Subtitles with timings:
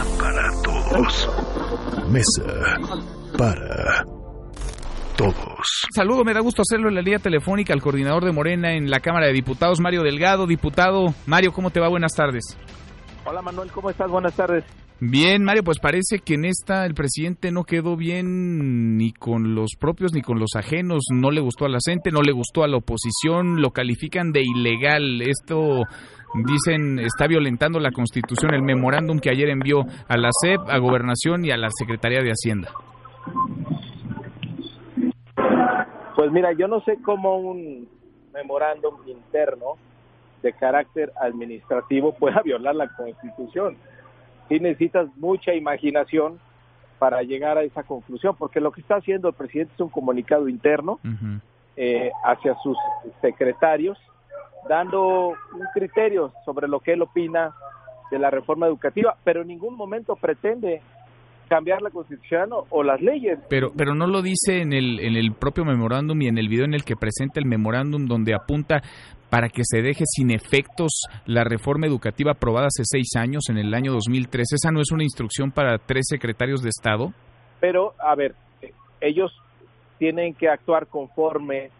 [0.00, 1.28] Mesa para todos.
[2.10, 2.78] Mesa
[3.36, 4.04] para
[5.14, 5.82] todos.
[5.94, 9.00] Saludo, me da gusto hacerlo en la línea telefónica al coordinador de Morena en la
[9.00, 10.46] Cámara de Diputados, Mario Delgado.
[10.46, 11.88] Diputado, Mario, ¿cómo te va?
[11.88, 12.56] Buenas tardes.
[13.26, 14.10] Hola Manuel, ¿cómo estás?
[14.10, 14.64] Buenas tardes.
[15.00, 19.70] Bien, Mario, pues parece que en esta el presidente no quedó bien ni con los
[19.78, 22.68] propios ni con los ajenos, no le gustó a la gente, no le gustó a
[22.68, 25.22] la oposición, lo califican de ilegal.
[25.22, 25.84] Esto
[26.34, 31.44] dicen está violentando la Constitución, el memorándum que ayer envió a la CEP, a Gobernación
[31.44, 32.70] y a la Secretaría de Hacienda.
[36.16, 37.88] Pues mira, yo no sé cómo un
[38.32, 39.76] memorándum interno
[40.42, 43.76] de carácter administrativo pueda violar la Constitución.
[44.48, 46.38] Sí necesitas mucha imaginación
[46.98, 50.48] para llegar a esa conclusión, porque lo que está haciendo el presidente es un comunicado
[50.48, 51.00] interno
[51.76, 52.76] eh, hacia sus
[53.22, 53.96] secretarios,
[54.68, 57.54] dando un criterio sobre lo que él opina
[58.10, 60.82] de la reforma educativa, pero en ningún momento pretende
[61.48, 63.38] cambiar la constitución o, las leyes.
[63.48, 66.64] Pero, pero no lo dice en el, en el propio memorándum y en el video
[66.64, 68.82] en el que presenta el memorándum donde apunta
[69.30, 73.74] para que se deje sin efectos la reforma educativa aprobada hace seis años, en el
[73.74, 74.52] año 2003.
[74.52, 77.12] ¿Esa no es una instrucción para tres secretarios de Estado?
[77.60, 78.34] Pero, a ver,
[79.00, 79.32] ellos
[79.98, 81.70] tienen que actuar conforme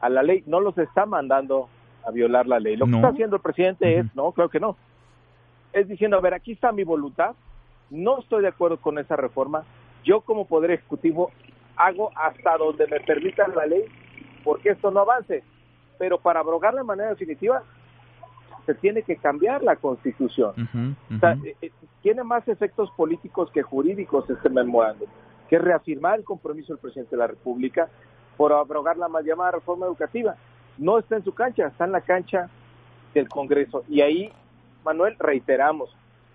[0.00, 0.42] a la ley.
[0.46, 1.68] No los está mandando
[2.08, 2.76] a violar la ley.
[2.76, 4.76] Lo que está haciendo el presidente es, no, creo que no.
[5.72, 7.34] Es diciendo, a ver, aquí está mi voluntad,
[7.90, 9.64] no estoy de acuerdo con esa reforma.
[10.04, 11.30] Yo como Poder Ejecutivo
[11.76, 13.84] hago hasta donde me permita la ley
[14.42, 15.42] porque esto no avance.
[15.98, 17.62] Pero para abrogarla de manera definitiva
[18.64, 20.52] se tiene que cambiar la Constitución.
[21.22, 21.70] Eh, eh,
[22.02, 25.08] tiene más efectos políticos que jurídicos este memorándum,
[25.48, 27.88] que reafirmar el compromiso del presidente de la República
[28.36, 30.36] por abrogar la mal llamada reforma educativa.
[30.78, 32.48] No está en su cancha, está en la cancha
[33.14, 33.84] del Congreso.
[33.88, 34.32] Y ahí,
[34.84, 35.90] Manuel, reiteramos,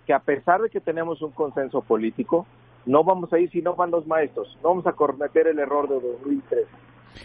[0.06, 2.46] que a pesar de que tenemos un consenso político,
[2.86, 5.88] no vamos a ir si no van los maestros, no vamos a cometer el error
[5.88, 6.66] de 2003.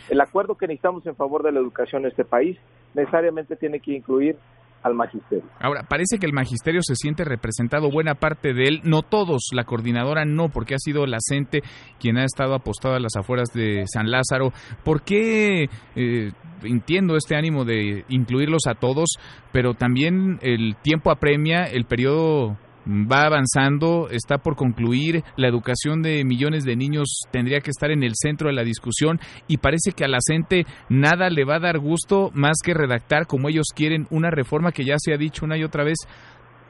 [0.09, 2.57] El acuerdo que necesitamos en favor de la educación en este país
[2.93, 4.37] necesariamente tiene que incluir
[4.83, 5.45] al magisterio.
[5.59, 9.65] Ahora, parece que el magisterio se siente representado buena parte de él, no todos, la
[9.65, 11.61] coordinadora no, porque ha sido la CENTE
[11.99, 14.51] quien ha estado apostado a las afueras de San Lázaro.
[14.83, 16.31] ¿Por qué eh,
[16.63, 19.09] entiendo este ánimo de incluirlos a todos,
[19.51, 22.57] pero también el tiempo apremia, el periodo
[22.89, 28.03] va avanzando, está por concluir, la educación de millones de niños tendría que estar en
[28.03, 31.59] el centro de la discusión y parece que a la gente nada le va a
[31.59, 35.45] dar gusto más que redactar como ellos quieren una reforma que ya se ha dicho
[35.45, 35.97] una y otra vez,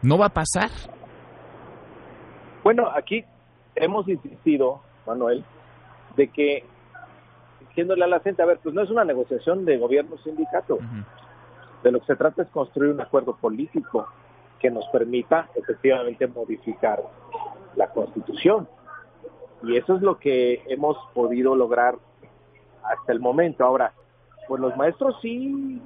[0.02, 0.70] no va a pasar.
[2.64, 3.24] Bueno, aquí
[3.76, 5.44] hemos insistido, Manuel,
[6.18, 6.64] de que
[7.62, 10.80] diciéndole a la gente, a ver, pues no es una negociación de gobierno-sindicato.
[11.84, 14.06] De lo que se trata es construir un acuerdo político
[14.60, 17.02] que nos permita efectivamente modificar
[17.76, 18.68] la constitución.
[19.64, 21.96] Y eso es lo que hemos podido lograr
[22.84, 23.66] hasta el momento.
[23.66, 23.94] Ahora,
[24.48, 25.82] pues los maestros sí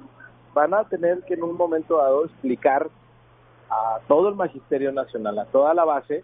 [0.54, 2.88] van a tener que en un momento dado explicar
[3.70, 6.22] a todo el magisterio nacional, a toda la base,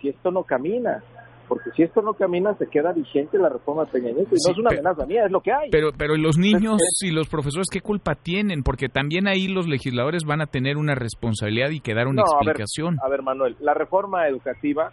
[0.00, 1.02] si esto no camina,
[1.48, 4.52] porque si esto no camina se queda vigente la reforma de Peña Nieto y no
[4.52, 5.70] es una amenaza mía, es lo que hay.
[5.70, 10.24] Pero pero los niños y los profesores qué culpa tienen, porque también ahí los legisladores
[10.24, 12.98] van a tener una responsabilidad y que dar una explicación.
[13.02, 14.92] A ver, Manuel, la reforma educativa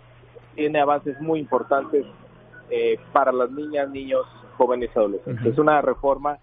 [0.55, 2.05] tiene avances muy importantes
[2.69, 4.25] eh, para las niñas, niños,
[4.57, 5.45] jóvenes y adolescentes.
[5.45, 6.39] Es una reforma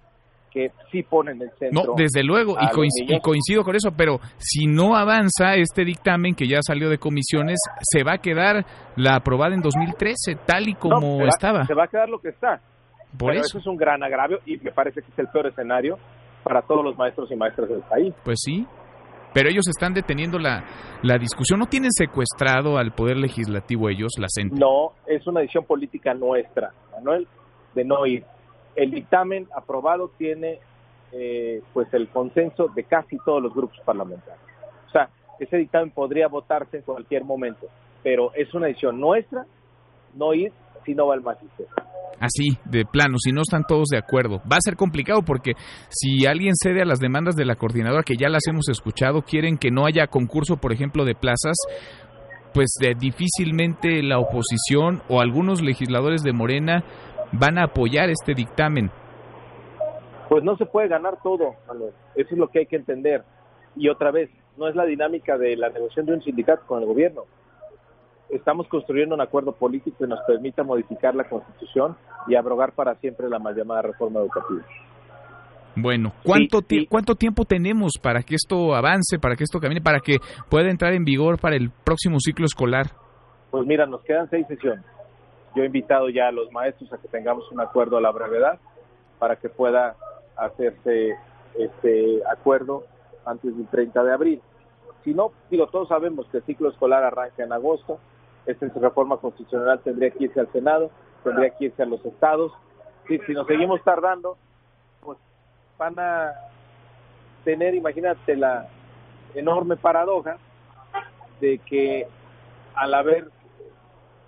[0.53, 1.83] que sí ponen el centro.
[1.85, 2.69] No, desde luego, y,
[3.21, 8.03] coincido, con eso, pero si no avanza este dictamen que ya salió de comisiones, se
[8.05, 8.65] va a quedar
[8.97, 11.65] la aprobada en 2013, tal y como estaba.
[11.65, 12.61] Se va a quedar lo que está.
[13.19, 13.43] Por eso.
[13.43, 15.99] eso es un gran agravio y me parece que es el peor escenario
[16.43, 18.15] para todos los maestros y maestras del país.
[18.25, 18.67] Pues sí,
[19.35, 20.65] pero ellos están deteniendo la,
[21.03, 21.59] la discusión.
[21.59, 24.57] ¿No tienen secuestrado al Poder Legislativo ellos, la CENTE?
[24.59, 27.27] No, es una decisión política nuestra, Manuel,
[27.75, 28.25] de no ir
[28.77, 30.61] el dictamen aprobado tiene
[31.13, 34.41] eh, pues el consenso de casi todos los grupos parlamentarios.
[34.89, 37.67] O sea, ese dictamen podría votarse en cualquier momento,
[38.03, 39.45] pero es una decisión nuestra
[40.15, 40.53] no ir
[40.85, 41.73] si no va el magisterio.
[42.19, 44.39] Así, de plano, si no están todos de acuerdo.
[44.51, 45.53] Va a ser complicado porque
[45.89, 49.59] si alguien cede a las demandas de la coordinadora, que ya las hemos escuchado, quieren
[49.59, 51.57] que no haya concurso, por ejemplo, de plazas,
[52.55, 56.85] pues difícilmente la oposición o algunos legisladores de Morena
[57.33, 58.91] van a apoyar este dictamen?
[60.29, 61.55] Pues no se puede ganar todo,
[62.15, 63.23] Eso es lo que hay que entender.
[63.77, 66.87] Y otra vez, no es la dinámica de la negociación de un sindicato con el
[66.87, 67.25] gobierno.
[68.31, 71.97] Estamos construyendo un acuerdo político que nos permita modificar la Constitución
[72.27, 74.63] y abrogar para siempre la mal llamada reforma educativa.
[75.75, 80.19] Bueno, ¿cuánto, ¿cuánto tiempo tenemos para que esto avance, para que esto camine, para que
[80.51, 82.87] pueda entrar en vigor para el próximo ciclo escolar?
[83.51, 84.85] Pues mira, nos quedan seis sesiones.
[85.55, 88.59] Yo he invitado ya a los maestros a que tengamos un acuerdo a la brevedad
[89.19, 89.97] para que pueda
[90.37, 91.17] hacerse
[91.59, 92.85] este acuerdo
[93.25, 94.43] antes del 30 de abril.
[95.05, 97.99] Si no, digo, todos sabemos que el ciclo escolar arranca en agosto,
[98.47, 100.91] esta reforma constitucional tendría que irse al Senado,
[101.23, 102.53] tendría que irse a los estados.
[103.07, 104.37] Si, si nos seguimos tardando,
[105.01, 105.19] pues
[105.79, 106.33] van a
[107.45, 108.69] tener, imagínate, la
[109.35, 110.39] enorme paradoja
[111.41, 112.07] de que
[112.75, 113.29] al haber,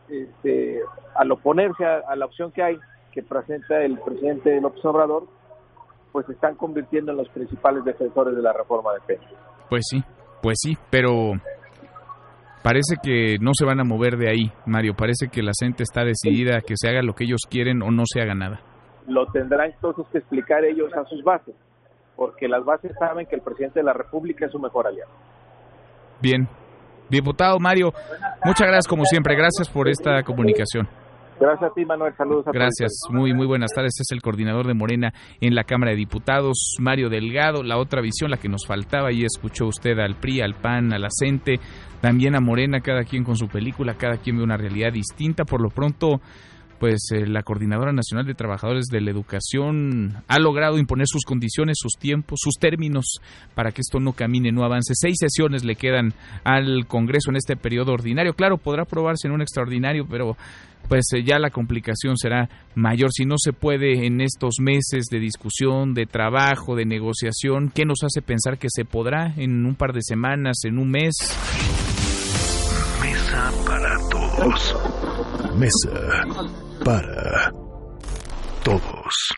[0.09, 0.81] este,
[1.15, 2.79] al oponerse a, la opción que hay,
[3.13, 5.27] que presenta el presidente López Obrador,
[6.13, 9.29] pues se están convirtiendo en los principales defensores de la reforma de pena.
[9.69, 10.03] Pues sí,
[10.43, 11.33] pues sí, pero
[12.63, 14.95] parece que no se van a mover de ahí, Mario.
[14.95, 17.91] Parece que la gente está decidida a que se haga lo que ellos quieren o
[17.91, 18.61] no se haga nada.
[19.07, 21.55] Lo tendrán entonces que explicar ellos a sus bases,
[22.17, 25.11] porque las bases saben que el presidente de la República es su mejor aliado.
[26.21, 26.49] Bien.
[27.11, 27.93] Diputado Mario,
[28.45, 29.37] muchas gracias como siempre.
[29.37, 30.89] Gracias por esta comunicación.
[31.41, 32.15] Gracias a ti, Manuel.
[32.17, 32.93] Saludos a Gracias.
[33.11, 33.95] Muy, muy buenas tardes.
[33.99, 37.63] Este es el coordinador de Morena en la Cámara de Diputados, Mario Delgado.
[37.63, 40.99] La otra visión, la que nos faltaba, y escuchó usted al PRI, al PAN, a
[40.99, 41.59] la CENTE,
[42.01, 45.45] también a Morena, cada quien con su película, cada quien ve una realidad distinta.
[45.45, 46.21] Por lo pronto,
[46.79, 51.79] pues eh, la Coordinadora Nacional de Trabajadores de la Educación ha logrado imponer sus condiciones,
[51.81, 53.21] sus tiempos, sus términos
[53.55, 54.95] para que esto no camine, no avance.
[54.95, 56.13] Seis sesiones le quedan
[56.45, 58.35] al Congreso en este periodo ordinario.
[58.35, 60.37] Claro, podrá aprobarse en un extraordinario, pero
[60.89, 63.11] pues eh, ya la complicación será mayor.
[63.13, 68.03] Si no se puede en estos meses de discusión, de trabajo, de negociación, ¿qué nos
[68.03, 71.15] hace pensar que se podrá en un par de semanas, en un mes?
[73.01, 75.14] Mesa para todos.
[75.55, 76.25] Mesa
[76.85, 77.53] para
[78.65, 79.35] todos.